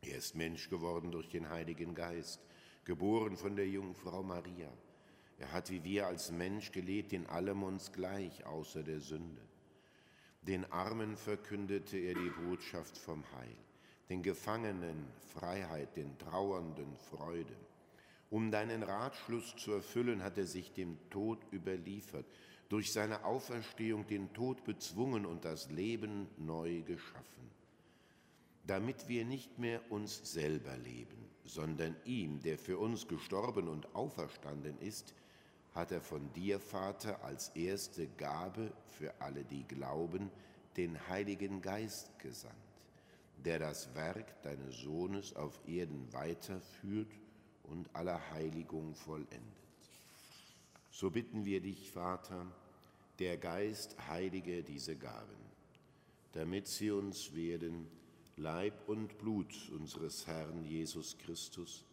Er 0.01 0.17
ist 0.17 0.35
Mensch 0.35 0.69
geworden 0.69 1.11
durch 1.11 1.29
den 1.29 1.49
Heiligen 1.49 1.93
Geist, 1.93 2.39
geboren 2.85 3.35
von 3.35 3.55
der 3.55 3.67
Jungfrau 3.67 4.23
Maria. 4.23 4.71
Er 5.37 5.51
hat 5.51 5.69
wie 5.69 5.83
wir 5.83 6.07
als 6.07 6.31
Mensch 6.31 6.71
gelebt, 6.71 7.11
in 7.11 7.27
allem 7.27 7.63
uns 7.63 7.91
gleich, 7.91 8.45
außer 8.45 8.83
der 8.83 9.01
Sünde. 9.01 9.41
Den 10.43 10.71
Armen 10.71 11.17
verkündete 11.17 11.97
er 11.97 12.13
die 12.13 12.29
Botschaft 12.29 12.97
vom 12.97 13.23
Heil, 13.33 13.57
den 14.09 14.21
Gefangenen 14.21 15.07
Freiheit, 15.33 15.97
den 15.97 16.17
Trauernden 16.19 16.95
Freude. 17.09 17.55
Um 18.29 18.51
deinen 18.51 18.83
Ratschluss 18.83 19.55
zu 19.55 19.73
erfüllen, 19.73 20.23
hat 20.23 20.37
er 20.37 20.45
sich 20.45 20.71
dem 20.71 20.97
Tod 21.09 21.39
überliefert, 21.51 22.25
durch 22.69 22.93
seine 22.93 23.25
Auferstehung 23.25 24.07
den 24.07 24.33
Tod 24.33 24.63
bezwungen 24.63 25.25
und 25.25 25.45
das 25.45 25.69
Leben 25.71 26.27
neu 26.37 26.81
geschaffen. 26.81 27.51
Damit 28.67 29.07
wir 29.07 29.25
nicht 29.25 29.59
mehr 29.59 29.79
uns 29.91 30.31
selber 30.31 30.75
leben, 30.77 31.29
sondern 31.43 31.95
ihm, 32.05 32.41
der 32.41 32.57
für 32.57 32.79
uns 32.79 33.07
gestorben 33.07 33.67
und 33.67 33.93
auferstanden 33.93 34.77
ist, 34.79 35.13
hat 35.75 35.91
er 35.91 36.01
von 36.01 36.31
dir, 36.33 36.59
Vater, 36.59 37.23
als 37.23 37.49
erste 37.49 38.07
Gabe 38.07 38.71
für 38.87 39.13
alle, 39.21 39.43
die 39.43 39.63
glauben, 39.67 40.31
den 40.77 40.97
Heiligen 41.07 41.61
Geist 41.61 42.17
gesandt, 42.19 42.55
der 43.43 43.59
das 43.59 43.93
Werk 43.93 44.41
deines 44.41 44.77
Sohnes 44.77 45.35
auf 45.35 45.59
Erden 45.67 46.11
weiterführt 46.11 47.11
und 47.63 47.93
aller 47.93 48.19
Heiligung 48.31 48.95
vollendet. 48.95 49.41
So 50.91 51.11
bitten 51.11 51.45
wir 51.45 51.61
dich, 51.61 51.91
Vater, 51.91 52.47
der 53.19 53.37
Geist 53.37 53.95
heilige 54.07 54.63
diese 54.63 54.95
Gaben, 54.95 55.37
damit 56.31 56.67
sie 56.67 56.91
uns 56.91 57.35
werden 57.35 57.87
Leib 58.37 58.89
und 58.89 59.17
Blut 59.17 59.53
unseres 59.71 60.27
Herrn 60.27 60.65
Jesus 60.65 61.17
Christus, 61.17 61.85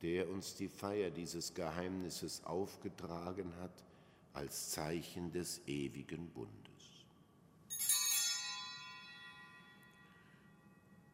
der 0.00 0.30
uns 0.30 0.54
die 0.54 0.68
Feier 0.68 1.10
dieses 1.10 1.52
Geheimnisses 1.52 2.42
aufgetragen 2.44 3.52
hat 3.60 3.84
als 4.32 4.70
Zeichen 4.70 5.30
des 5.30 5.60
ewigen 5.66 6.30
Bundes. 6.30 7.04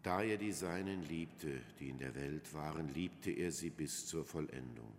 Da 0.05 0.23
er 0.23 0.37
die 0.37 0.53
Seinen 0.53 1.03
liebte, 1.09 1.63
die 1.81 1.89
in 1.89 1.99
der 1.99 2.15
Welt 2.15 2.53
waren, 2.55 2.93
liebte 2.95 3.33
er 3.33 3.51
sie 3.51 3.71
bis 3.71 4.07
zur 4.07 4.25
Vollendung. 4.25 4.93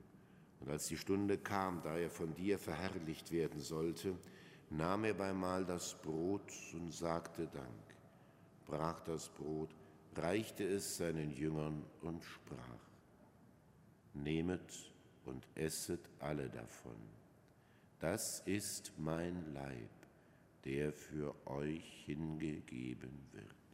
Und 0.59 0.69
als 0.69 0.87
die 0.87 0.97
Stunde 0.97 1.37
kam, 1.37 1.81
da 1.81 1.95
er 1.95 2.09
von 2.09 2.33
dir 2.33 2.59
verherrlicht 2.59 3.31
werden 3.31 3.61
sollte, 3.61 4.17
nahm 4.69 5.05
er 5.05 5.13
beim 5.13 5.39
Mahl 5.39 5.63
das 5.63 5.93
Brot 6.01 6.51
und 6.73 6.91
sagte 6.91 7.47
Dank, 7.47 7.94
brach 8.65 8.99
das 9.01 9.29
Brot, 9.29 9.69
reichte 10.15 10.63
es 10.63 10.97
seinen 10.97 11.31
Jüngern 11.31 11.83
und 12.01 12.23
sprach, 12.23 12.79
Nehmet 14.13 14.93
und 15.25 15.45
esset 15.55 15.99
alle 16.19 16.49
davon. 16.49 16.95
Das 17.99 18.41
ist 18.45 18.93
mein 18.97 19.53
Leib, 19.53 19.89
der 20.63 20.93
für 20.93 21.35
euch 21.47 22.05
hingegeben 22.05 23.27
wird. 23.33 23.64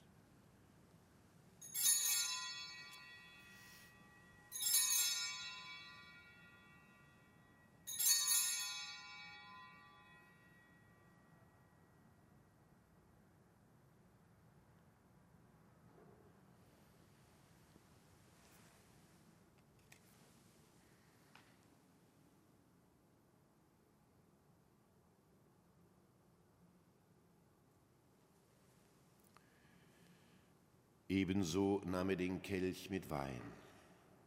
Ebenso 31.21 31.83
nahm 31.85 32.09
er 32.09 32.15
den 32.15 32.41
Kelch 32.41 32.89
mit 32.89 33.11
Wein, 33.11 33.41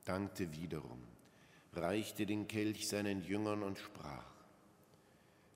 dankte 0.05 0.53
wiederum, 0.53 1.03
reichte 1.73 2.25
den 2.25 2.47
Kelch 2.47 2.87
seinen 2.87 3.21
Jüngern 3.25 3.65
und 3.65 3.79
sprach, 3.79 4.33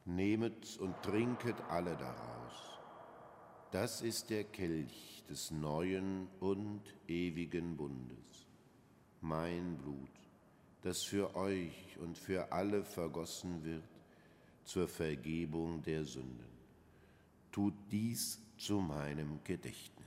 Nehmet 0.04 0.76
und 0.78 1.00
trinket 1.00 1.54
alle 1.68 1.96
daraus. 1.96 2.80
Das 3.70 4.02
ist 4.02 4.30
der 4.30 4.42
Kelch 4.42 5.22
des 5.30 5.52
neuen 5.52 6.26
und 6.40 6.82
ewigen 7.06 7.76
Bundes, 7.76 8.48
mein 9.20 9.78
Blut, 9.78 10.16
das 10.82 11.04
für 11.04 11.36
euch 11.36 11.96
und 11.98 12.18
für 12.18 12.50
alle 12.50 12.82
vergossen 12.82 13.62
wird 13.62 13.84
zur 14.64 14.88
Vergebung 14.88 15.82
der 15.82 16.04
Sünden. 16.04 16.58
Tut 17.52 17.74
dies 17.92 18.42
zu 18.56 18.80
meinem 18.80 19.38
Gedächtnis. 19.44 19.97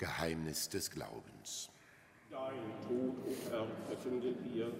Geheimnis 0.00 0.66
des 0.70 0.90
Glaubens. 0.90 1.68
Dein 2.30 2.54
Tod, 2.88 3.16
o 3.18 3.28
oh 3.28 3.50
Herr, 3.50 3.66
verkünden 3.86 4.34
wir, 4.50 4.72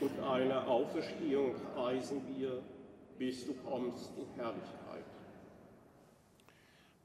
und 0.00 0.20
eine 0.20 0.66
Auferstehung 0.66 1.54
preisen 1.74 2.22
wir, 2.34 2.62
bis 3.18 3.44
du 3.44 3.52
kommst 3.52 4.10
in 4.16 4.26
Herrlichkeit. 4.34 5.04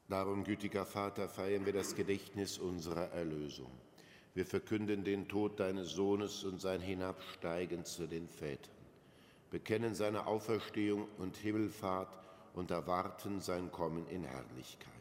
Darum, 0.08 0.46
gütiger 0.46 0.86
Vater, 0.86 1.28
feiern 1.28 1.66
wir 1.66 1.74
das 1.74 1.96
Gedächtnis 1.96 2.58
unserer 2.60 3.12
Erlösung. 3.12 3.72
Wir 4.34 4.46
verkünden 4.46 5.04
den 5.04 5.28
Tod 5.28 5.60
deines 5.60 5.90
Sohnes 5.90 6.46
und 6.46 6.62
sein 6.62 6.80
Hinabsteigen 6.80 7.84
zu 7.84 8.08
den 8.08 8.30
Vätern, 8.30 8.72
bekennen 9.52 9.96
seine 9.96 10.28
Auferstehung 10.28 11.10
und 11.18 11.36
Himmelfahrt 11.36 12.18
und 12.54 12.72
erwarten 12.72 13.42
sein 13.42 13.70
Kommen 13.70 14.08
in 14.08 14.24
Herrlichkeit. 14.24 14.97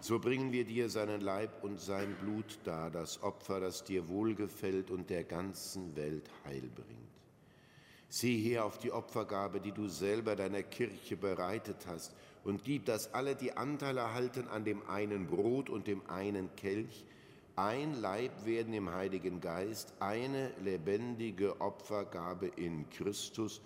So 0.00 0.20
bringen 0.20 0.52
wir 0.52 0.64
dir 0.64 0.88
seinen 0.88 1.20
Leib 1.20 1.64
und 1.64 1.80
sein 1.80 2.14
Blut 2.20 2.58
dar, 2.64 2.90
das 2.90 3.22
Opfer, 3.22 3.58
das 3.58 3.82
dir 3.82 4.08
wohlgefällt 4.08 4.90
und 4.90 5.10
der 5.10 5.24
ganzen 5.24 5.96
Welt 5.96 6.30
Heil 6.44 6.70
bringt. 6.74 7.08
Sieh 8.08 8.40
her 8.40 8.64
auf 8.64 8.78
die 8.78 8.92
Opfergabe, 8.92 9.60
die 9.60 9.72
du 9.72 9.88
selber 9.88 10.36
deiner 10.36 10.62
Kirche 10.62 11.16
bereitet 11.16 11.86
hast, 11.86 12.14
und 12.44 12.64
gib, 12.64 12.86
dass 12.86 13.12
alle, 13.12 13.34
die 13.34 13.56
Anteil 13.56 13.98
erhalten 13.98 14.48
an 14.48 14.64
dem 14.64 14.88
einen 14.88 15.26
Brot 15.26 15.68
und 15.68 15.86
dem 15.86 16.08
einen 16.08 16.54
Kelch, 16.56 17.04
ein 17.56 18.00
Leib 18.00 18.46
werden 18.46 18.72
im 18.72 18.94
Heiligen 18.94 19.40
Geist, 19.40 19.92
eine 19.98 20.52
lebendige 20.62 21.60
Opfergabe 21.60 22.46
in 22.46 22.88
Christus 22.88 23.60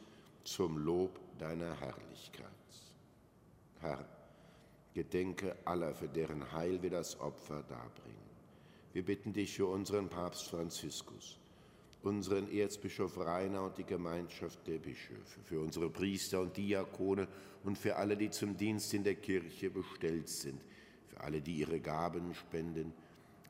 zum 0.44 0.78
Lob 0.78 1.20
deiner 1.38 1.78
Herrlichkeit. 1.78 2.48
Herr, 3.80 4.04
Gedenke 4.94 5.56
aller, 5.64 5.94
für 5.94 6.08
deren 6.08 6.52
Heil 6.52 6.82
wir 6.82 6.90
das 6.90 7.18
Opfer 7.18 7.62
darbringen. 7.62 8.22
Wir 8.92 9.04
bitten 9.04 9.32
dich 9.32 9.56
für 9.56 9.66
unseren 9.66 10.08
Papst 10.08 10.48
Franziskus, 10.48 11.38
unseren 12.02 12.52
Erzbischof 12.52 13.18
Rainer 13.18 13.62
und 13.62 13.78
die 13.78 13.84
Gemeinschaft 13.84 14.66
der 14.66 14.78
Bischöfe, 14.78 15.40
für 15.44 15.60
unsere 15.60 15.88
Priester 15.88 16.42
und 16.42 16.56
Diakone 16.56 17.26
und 17.64 17.78
für 17.78 17.96
alle, 17.96 18.16
die 18.16 18.28
zum 18.28 18.56
Dienst 18.56 18.92
in 18.92 19.04
der 19.04 19.14
Kirche 19.14 19.70
bestellt 19.70 20.28
sind, 20.28 20.60
für 21.06 21.20
alle, 21.20 21.40
die 21.40 21.56
ihre 21.56 21.80
Gaben 21.80 22.34
spenden, 22.34 22.92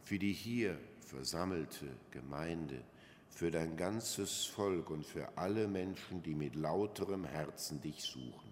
für 0.05 0.19
die 0.19 0.33
hier 0.33 0.79
versammelte 1.01 1.89
Gemeinde, 2.13 2.85
für 3.29 3.51
dein 3.51 3.77
ganzes 3.77 4.45
Volk 4.45 4.91
und 4.91 5.05
für 5.05 5.37
alle 5.37 5.67
Menschen, 5.67 6.23
die 6.23 6.35
mit 6.35 6.55
lauterem 6.55 7.25
Herzen 7.25 7.81
dich 7.81 8.01
suchen. 8.03 8.52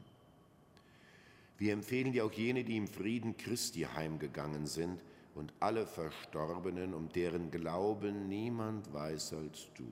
Wir 1.60 1.74
empfehlen 1.74 2.12
dir 2.12 2.24
auch 2.24 2.32
jene, 2.32 2.64
die 2.64 2.78
im 2.78 2.88
Frieden 2.88 3.36
Christi 3.36 3.80
heimgegangen 3.82 4.64
sind 4.64 5.04
und 5.34 5.52
alle 5.60 5.84
Verstorbenen, 5.84 6.94
um 6.94 7.10
deren 7.10 7.50
Glauben 7.50 8.28
niemand 8.28 8.90
weiß 8.94 9.34
als 9.34 9.68
du. 9.74 9.84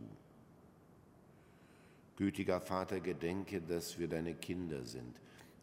Gütiger 2.17 2.63
Vater, 2.63 3.01
gedenke, 3.01 3.61
dass 3.61 3.99
wir 3.99 4.09
deine 4.09 4.35
Kinder 4.35 4.83
sind 4.83 5.15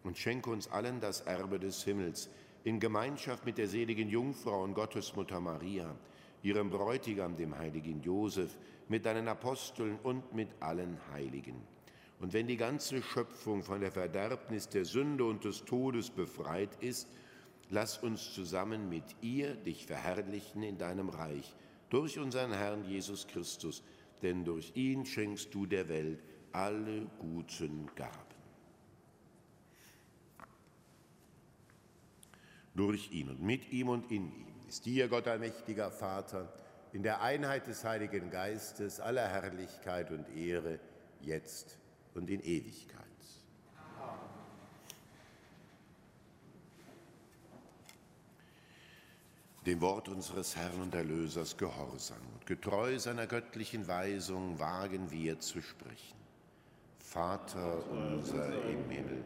und 0.04 0.16
schenke 0.16 0.52
uns 0.52 0.68
allen 0.68 1.00
das 1.00 1.22
Erbe 1.22 1.58
des 1.58 1.84
Himmels 1.84 2.30
in 2.64 2.80
Gemeinschaft 2.80 3.44
mit 3.44 3.58
der 3.58 3.68
seligen 3.68 4.08
Jungfrau 4.08 4.64
und 4.64 4.76
Gottesmutter 4.76 5.40
Maria, 5.40 5.96
ihrem 6.44 6.70
Bräutigam, 6.70 7.36
dem 7.36 7.58
heiligen 7.58 8.04
Josef, 8.04 8.60
mit 8.90 9.08
deinen 9.08 9.28
Aposteln 9.28 9.98
und 10.04 10.36
mit 10.36 10.50
allen 10.60 11.00
Heiligen 11.12 11.75
und 12.20 12.34
wenn 12.34 12.48
die 12.48 12.58
ganze 12.58 13.02
Schöpfung 13.02 13.64
von 13.64 13.82
der 13.82 13.92
Verderbnis 13.92 14.70
der 14.70 14.86
Sünde 14.86 15.26
und 15.26 15.44
des 15.44 15.66
Todes 15.66 16.10
befreit 16.10 16.76
ist, 16.82 17.08
lass 17.70 17.98
uns 17.98 18.34
zusammen 18.34 18.90
mit 18.90 19.04
ihr 19.22 19.56
dich 19.56 19.86
verherrlichen 19.86 20.64
in 20.64 20.78
deinem 20.78 21.10
Reich, 21.10 21.56
durch 21.90 22.18
unseren 22.18 22.54
Herrn 22.54 22.86
Jesus 22.86 23.28
Christus, 23.28 23.84
denn 24.22 24.46
durch 24.46 24.72
ihn 24.76 25.06
schenkst 25.06 25.54
du 25.54 25.66
der 25.66 25.90
Welt 25.90 26.24
alle 26.52 27.06
guten 27.20 27.90
Gaben. 27.96 28.12
Durch 32.74 33.12
ihn 33.12 33.30
und 33.30 33.42
mit 33.42 33.72
ihm 33.72 33.90
und 33.90 34.12
in 34.12 34.32
ihm 34.32 34.56
ist 34.68 34.86
dir, 34.86 35.08
Gott 35.08 35.28
allmächtiger 35.28 35.92
Vater, 35.92 36.52
in 36.92 37.04
der 37.04 37.22
Einheit 37.22 37.68
des 37.68 37.84
Heiligen 37.84 38.30
Geistes 38.30 39.00
aller 39.00 39.28
Herrlichkeit 39.28 40.12
und 40.12 40.28
Ehre, 40.36 40.80
jetzt 41.22 41.78
und 42.16 42.30
in 42.30 42.42
Ewigkeit. 42.42 43.06
Dem 49.66 49.82
Wort 49.82 50.10
unseres 50.10 50.56
Herrn 50.56 50.80
und 50.80 50.94
Erlösers 50.94 51.58
gehorsam 51.58 52.22
und 52.36 52.46
getreu 52.46 53.00
seiner 53.00 53.26
göttlichen 53.26 53.88
Weisung 53.88 54.60
wagen 54.60 55.10
wir 55.10 55.40
zu 55.40 55.60
sprechen. 55.60 56.18
Vater 57.00 57.84
unser 57.90 58.54
im 58.70 58.88
Himmel, 58.92 59.24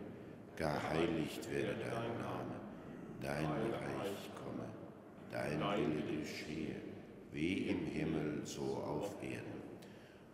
geheiligt 0.56 1.52
werde 1.52 1.76
dein 1.80 2.22
Name, 2.22 2.56
dein 3.22 3.46
Reich 3.46 4.32
komme, 4.42 4.70
dein 5.30 5.60
Wille 5.60 6.22
geschehe, 6.22 6.76
wie 7.34 7.68
im 7.68 7.86
Himmel 7.88 8.42
so 8.46 8.78
auf 8.78 9.22
Erden. 9.22 9.59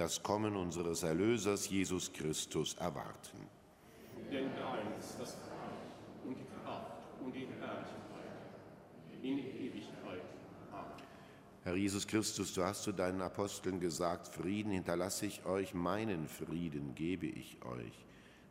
das 0.00 0.22
Kommen 0.22 0.56
unseres 0.56 1.02
Erlösers 1.02 1.68
Jesus 1.68 2.10
Christus 2.10 2.72
erwarten. 2.76 3.46
Denn 4.32 4.48
dein 4.56 4.98
ist 4.98 5.20
das 5.20 5.34
Reich 5.34 6.24
und 6.24 6.38
die 6.38 6.46
Kraft 6.64 7.02
und 7.22 7.34
die 7.34 7.46
Herrlichkeit 7.60 8.00
in 9.22 9.38
Ewigkeit. 9.38 10.22
Amen. 10.72 10.92
Herr 11.64 11.76
Jesus 11.76 12.06
Christus, 12.06 12.54
du 12.54 12.64
hast 12.64 12.84
zu 12.84 12.92
deinen 12.92 13.20
Aposteln 13.20 13.78
gesagt, 13.78 14.28
Frieden 14.28 14.72
hinterlasse 14.72 15.26
ich 15.26 15.44
euch, 15.44 15.74
meinen 15.74 16.28
Frieden 16.28 16.94
gebe 16.94 17.26
ich 17.26 17.62
euch. 17.62 18.06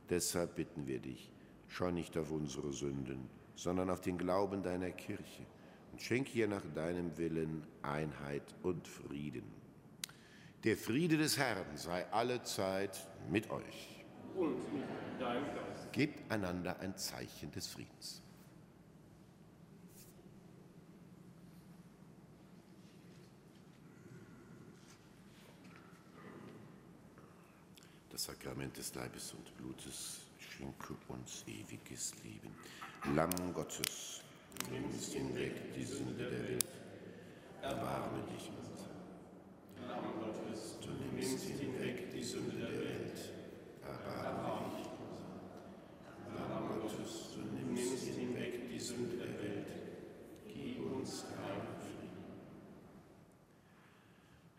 Deshalb 0.08 0.54
bitten 0.54 0.86
wir 0.86 1.00
dich, 1.00 1.32
schau 1.68 1.90
nicht 1.90 2.16
auf 2.16 2.30
unsere 2.30 2.72
Sünden, 2.72 3.28
sondern 3.56 3.90
auf 3.90 4.02
den 4.02 4.20
Glauben 4.20 4.62
deiner 4.62 4.92
Kirche 4.92 5.48
und 5.94 6.00
schenke 6.00 6.38
ihr 6.38 6.48
nach 6.48 6.64
deinem 6.76 7.18
Willen 7.18 7.66
Einheit 7.82 8.44
und 8.62 8.88
Frieden 8.88 9.59
der 10.64 10.78
Friede 10.78 11.18
des 11.18 11.38
Herrn 11.38 11.76
sei 11.76 12.06
alle 12.12 12.44
Zeit 12.44 13.08
mit 13.30 13.50
euch. 13.50 14.06
Und 14.36 14.74
mit 14.74 14.84
deinem 15.20 15.46
Geist. 15.46 15.92
Gebt 15.92 16.32
einander 16.32 16.80
ein 16.80 16.96
Zeichen 16.98 17.52
des 17.52 17.68
Friedens. 17.68 18.22
das 28.20 28.26
Sakrament 28.26 28.76
des 28.76 28.94
Leibes 28.96 29.34
und 29.34 29.56
Blutes, 29.56 30.20
schenke 30.38 30.94
uns 31.08 31.46
ewiges 31.48 32.14
Leben. 32.22 32.54
Lamm 33.16 33.54
Gottes, 33.54 34.24
nimmst 34.70 35.14
hinweg 35.14 35.74
die 35.74 35.86
Sünde 35.86 36.26
der 36.26 36.32
Welt, 36.32 36.66
erbarme 37.62 38.22
dich 38.24 38.52
unser. 38.60 38.90
Lamm 39.88 40.20
Gottes, 40.20 40.80
du 40.82 40.90
nimmst 40.90 41.46
hinweg 41.46 42.12
die 42.12 42.22
Sünde 42.22 42.58
der 42.58 42.74
Welt, 42.74 43.20
erbarme 43.88 44.76
dich 44.76 44.90
unser. 45.00 46.36
Lamm 46.36 46.68
Gottes, 46.68 47.30
du 47.36 47.40
nimmst 47.56 48.04
hinweg 48.04 48.70
die 48.70 48.80
Sünde 48.80 49.16
der 49.16 49.42
Welt, 49.42 49.68
gib 50.46 50.84
uns 50.92 51.24
dein 51.24 51.70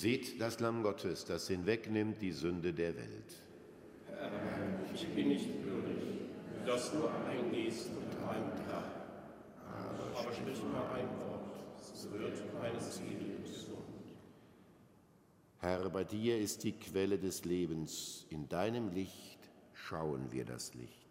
Seht 0.00 0.40
das 0.40 0.60
Lamm 0.60 0.84
Gottes, 0.84 1.24
das 1.24 1.48
hinwegnimmt 1.48 2.22
die 2.22 2.30
Sünde 2.30 2.72
der 2.72 2.94
Welt. 2.94 3.42
Herr, 4.06 4.30
ich 4.94 5.08
bin 5.08 5.26
nicht 5.26 5.48
würdig, 5.64 6.20
dass 6.64 6.92
du 6.92 6.98
eingehst 7.28 7.88
und 7.88 8.28
eintrat. 8.28 8.92
Aber 9.66 10.32
sprich 10.32 10.62
nur 10.62 10.88
ein 10.92 11.08
Wort, 11.18 11.84
so 11.92 12.12
wird 12.12 12.40
meine 12.62 12.78
Seele 12.78 13.40
gesund. 13.42 13.82
Herr, 15.58 15.90
bei 15.90 16.04
dir 16.04 16.38
ist 16.38 16.62
die 16.62 16.78
Quelle 16.78 17.18
des 17.18 17.44
Lebens. 17.44 18.24
In 18.30 18.48
deinem 18.48 18.90
Licht 18.90 19.40
schauen 19.74 20.30
wir 20.30 20.44
das 20.44 20.74
Licht. 20.74 21.07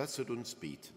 Lasset 0.00 0.30
uns 0.30 0.54
beten. 0.54 0.94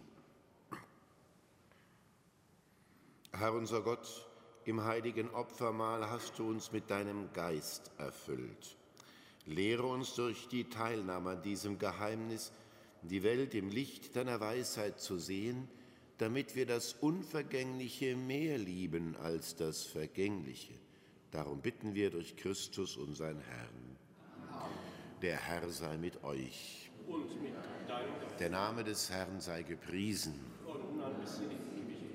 Herr 3.33 3.51
unser 3.51 3.81
Gott, 3.81 4.25
im 4.63 4.81
heiligen 4.85 5.29
Opfermahl 5.31 6.09
hast 6.09 6.39
du 6.39 6.47
uns 6.47 6.71
mit 6.71 6.89
deinem 6.89 7.33
Geist 7.33 7.91
erfüllt. 7.97 8.77
Lehre 9.45 9.87
uns 9.87 10.15
durch 10.15 10.47
die 10.47 10.69
Teilnahme 10.69 11.31
an 11.31 11.41
diesem 11.41 11.79
Geheimnis, 11.79 12.53
die 13.01 13.23
Welt 13.23 13.53
im 13.55 13.71
Licht 13.71 14.15
deiner 14.15 14.39
Weisheit 14.39 15.01
zu 15.01 15.17
sehen, 15.17 15.67
damit 16.17 16.55
wir 16.55 16.65
das 16.65 16.93
Unvergängliche 16.93 18.15
mehr 18.15 18.57
lieben 18.57 19.17
als 19.17 19.57
das 19.57 19.83
Vergängliche. 19.83 20.75
Darum 21.29 21.59
bitten 21.59 21.93
wir 21.93 22.09
durch 22.09 22.37
Christus, 22.37 22.95
unseren 22.95 23.41
Herrn. 23.41 23.97
Der 25.21 25.35
Herr 25.35 25.69
sei 25.71 25.97
mit 25.97 26.23
euch. 26.23 26.89
Und 27.05 27.41
mit 27.41 27.53
deinem 27.53 27.72
Der 28.39 28.49
Name 28.49 28.83
des 28.83 29.09
Herrn 29.09 29.39
sei 29.39 29.63
gepriesen. 29.63 30.33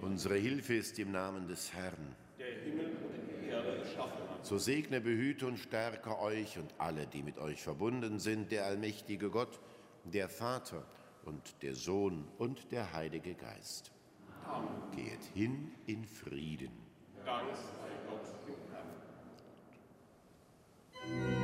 Unsere 0.00 0.36
Hilfe 0.36 0.74
ist 0.74 0.98
im 0.98 1.12
Namen 1.12 1.46
des 1.48 1.72
Herrn. 1.72 2.14
der 2.38 2.46
Himmel 2.62 2.86
und 2.86 3.42
die 3.42 3.48
Erde 3.48 3.78
geschaffen 3.80 4.28
hat. 4.30 4.44
So 4.46 4.58
segne, 4.58 5.00
behüte 5.00 5.46
und 5.46 5.58
stärke 5.58 6.18
euch 6.20 6.58
und 6.58 6.72
alle, 6.78 7.06
die 7.06 7.22
mit 7.22 7.38
euch 7.38 7.62
verbunden 7.62 8.18
sind, 8.18 8.50
der 8.52 8.66
allmächtige 8.66 9.30
Gott, 9.30 9.60
der 10.04 10.28
Vater 10.28 10.84
und 11.24 11.62
der 11.62 11.74
Sohn 11.74 12.26
und 12.38 12.70
der 12.72 12.92
Heilige 12.92 13.34
Geist. 13.34 13.92
Geht 14.94 15.24
hin 15.34 15.72
in 15.86 16.04
Frieden. 16.04 16.70
Dank 17.24 17.54
sei 17.54 17.90
Gott 18.08 18.24
im 18.46 18.54
Herrn. 21.12 21.37